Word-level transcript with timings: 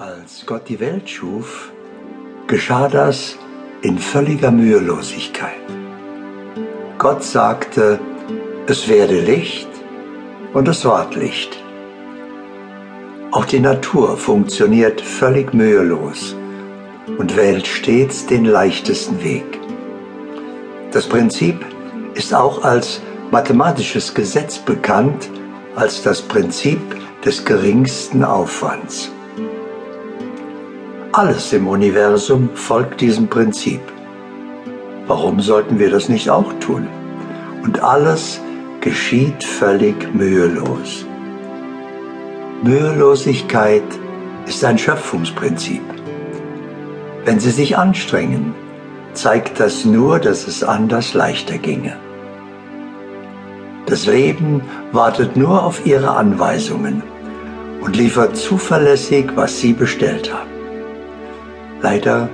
Als 0.00 0.46
Gott 0.46 0.68
die 0.68 0.78
Welt 0.78 1.10
schuf, 1.10 1.72
geschah 2.46 2.86
das 2.86 3.36
in 3.82 3.98
völliger 3.98 4.52
Mühelosigkeit. 4.52 5.66
Gott 6.98 7.24
sagte, 7.24 7.98
es 8.68 8.86
werde 8.86 9.18
Licht 9.20 9.68
und 10.54 10.68
es 10.68 10.84
ward 10.84 11.16
Licht. 11.16 11.58
Auch 13.32 13.44
die 13.44 13.58
Natur 13.58 14.16
funktioniert 14.16 15.00
völlig 15.00 15.52
mühelos 15.52 16.36
und 17.18 17.36
wählt 17.36 17.66
stets 17.66 18.24
den 18.24 18.44
leichtesten 18.44 19.20
Weg. 19.24 19.58
Das 20.92 21.08
Prinzip 21.08 21.66
ist 22.14 22.32
auch 22.32 22.62
als 22.62 23.00
mathematisches 23.32 24.14
Gesetz 24.14 24.58
bekannt 24.58 25.28
als 25.74 26.04
das 26.04 26.22
Prinzip 26.22 26.78
des 27.24 27.44
geringsten 27.44 28.22
Aufwands. 28.22 29.10
Alles 31.18 31.52
im 31.52 31.66
Universum 31.66 32.48
folgt 32.54 33.00
diesem 33.00 33.26
Prinzip. 33.26 33.80
Warum 35.08 35.40
sollten 35.40 35.80
wir 35.80 35.90
das 35.90 36.08
nicht 36.08 36.30
auch 36.30 36.52
tun? 36.60 36.86
Und 37.64 37.82
alles 37.82 38.40
geschieht 38.80 39.42
völlig 39.42 40.14
mühelos. 40.14 41.04
Mühelosigkeit 42.62 43.82
ist 44.46 44.64
ein 44.64 44.78
Schöpfungsprinzip. 44.78 45.82
Wenn 47.24 47.40
Sie 47.40 47.50
sich 47.50 47.76
anstrengen, 47.76 48.54
zeigt 49.12 49.58
das 49.58 49.84
nur, 49.84 50.20
dass 50.20 50.46
es 50.46 50.62
anders 50.62 51.14
leichter 51.14 51.58
ginge. 51.58 51.96
Das 53.86 54.06
Leben 54.06 54.62
wartet 54.92 55.36
nur 55.36 55.64
auf 55.64 55.84
Ihre 55.84 56.12
Anweisungen 56.12 57.02
und 57.80 57.96
liefert 57.96 58.36
zuverlässig, 58.36 59.32
was 59.34 59.58
Sie 59.58 59.72
bestellt 59.72 60.32
haben. 60.32 60.57
Leider 61.80 62.28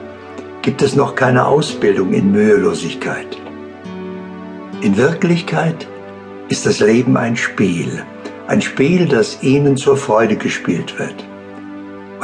gibt 0.62 0.80
es 0.80 0.96
noch 0.96 1.14
keine 1.14 1.46
Ausbildung 1.46 2.12
in 2.14 2.32
Mühelosigkeit. 2.32 3.36
In 4.80 4.96
Wirklichkeit 4.96 5.86
ist 6.48 6.64
das 6.64 6.80
Leben 6.80 7.16
ein 7.16 7.36
Spiel, 7.36 8.02
ein 8.46 8.62
Spiel, 8.62 9.06
das 9.06 9.42
Ihnen 9.42 9.76
zur 9.76 9.96
Freude 9.96 10.36
gespielt 10.36 10.98
wird. 10.98 11.24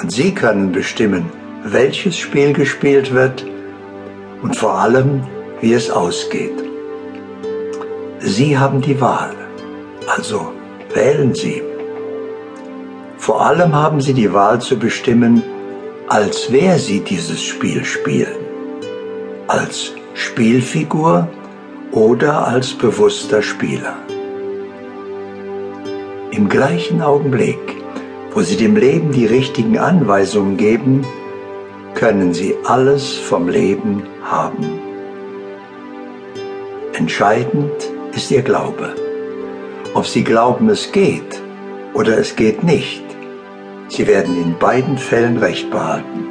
Und 0.00 0.10
Sie 0.12 0.32
können 0.34 0.72
bestimmen, 0.72 1.26
welches 1.64 2.16
Spiel 2.16 2.54
gespielt 2.54 3.12
wird 3.12 3.44
und 4.42 4.56
vor 4.56 4.78
allem, 4.78 5.22
wie 5.60 5.74
es 5.74 5.90
ausgeht. 5.90 6.64
Sie 8.20 8.56
haben 8.58 8.80
die 8.80 9.00
Wahl, 9.00 9.34
also 10.06 10.52
wählen 10.94 11.34
Sie. 11.34 11.62
Vor 13.18 13.44
allem 13.44 13.74
haben 13.74 14.00
Sie 14.00 14.14
die 14.14 14.32
Wahl 14.32 14.60
zu 14.60 14.78
bestimmen, 14.78 15.42
als 16.10 16.50
wer 16.50 16.76
sie 16.80 16.98
dieses 16.98 17.40
Spiel 17.40 17.84
spielen. 17.84 18.40
Als 19.46 19.94
Spielfigur 20.14 21.28
oder 21.92 22.48
als 22.48 22.74
bewusster 22.74 23.42
Spieler. 23.42 23.94
Im 26.32 26.48
gleichen 26.48 27.00
Augenblick, 27.00 27.76
wo 28.32 28.40
sie 28.40 28.56
dem 28.56 28.74
Leben 28.74 29.12
die 29.12 29.26
richtigen 29.26 29.78
Anweisungen 29.78 30.56
geben, 30.56 31.06
können 31.94 32.34
sie 32.34 32.56
alles 32.64 33.14
vom 33.14 33.48
Leben 33.48 34.02
haben. 34.24 34.80
Entscheidend 36.92 37.88
ist 38.16 38.32
ihr 38.32 38.42
Glaube. 38.42 38.96
Ob 39.94 40.06
sie 40.08 40.24
glauben, 40.24 40.70
es 40.70 40.90
geht 40.90 41.40
oder 41.94 42.18
es 42.18 42.34
geht 42.34 42.64
nicht, 42.64 43.09
Sie 43.90 44.06
werden 44.06 44.40
in 44.40 44.56
beiden 44.56 44.98
Fällen 44.98 45.36
Recht 45.36 45.68
behalten. 45.70 46.28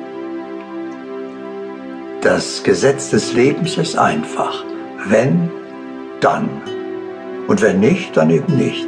Das 2.21 2.63
Gesetz 2.63 3.09
des 3.09 3.33
Lebens 3.33 3.77
ist 3.77 3.97
einfach. 3.97 4.63
Wenn, 5.05 5.51
dann. 6.21 6.49
Und 7.47 7.61
wenn 7.61 7.81
nicht, 7.81 8.15
dann 8.15 8.29
eben 8.29 8.57
nicht. 8.57 8.87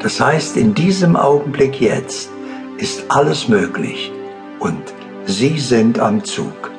Das 0.00 0.20
heißt, 0.20 0.56
in 0.56 0.74
diesem 0.74 1.16
Augenblick 1.16 1.80
jetzt 1.80 2.30
ist 2.78 3.06
alles 3.08 3.48
möglich 3.48 4.12
und 4.60 4.94
Sie 5.26 5.58
sind 5.58 5.98
am 5.98 6.24
Zug. 6.24 6.70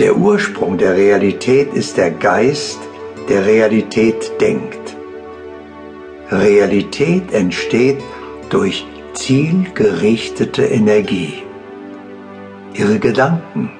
Der 0.00 0.16
Ursprung 0.16 0.78
der 0.78 0.96
Realität 0.96 1.72
ist 1.72 1.96
der 1.96 2.10
Geist, 2.10 2.78
der 3.28 3.46
Realität 3.46 4.32
denkt. 4.40 4.96
Realität 6.30 7.32
entsteht 7.32 8.02
durch 8.50 8.86
zielgerichtete 9.14 10.64
Energie. 10.64 11.42
Ihre 12.74 12.98
Gedanken, 12.98 13.70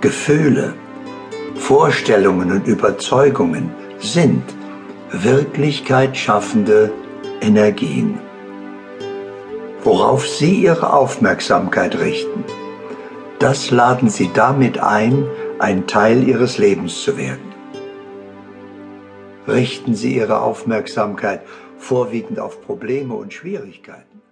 Gefühle, 0.00 0.74
Vorstellungen 1.54 2.50
und 2.52 2.66
Überzeugungen 2.66 3.70
sind 3.98 4.42
Wirklichkeit 5.12 6.16
schaffende 6.16 6.90
Energien. 7.40 8.18
Worauf 9.84 10.26
Sie 10.26 10.62
Ihre 10.62 10.92
Aufmerksamkeit 10.92 11.98
richten, 11.98 12.44
das 13.38 13.70
laden 13.70 14.08
Sie 14.08 14.30
damit 14.32 14.78
ein, 14.78 15.24
ein 15.58 15.86
Teil 15.86 16.26
Ihres 16.26 16.58
Lebens 16.58 17.02
zu 17.02 17.16
werden. 17.16 17.52
Richten 19.48 19.94
Sie 19.94 20.16
Ihre 20.16 20.40
Aufmerksamkeit 20.40 21.42
vorwiegend 21.80 22.38
auf 22.38 22.62
Probleme 22.62 23.14
und 23.14 23.32
Schwierigkeiten. 23.32 24.22